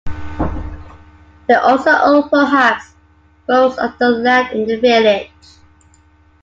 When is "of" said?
3.77-3.99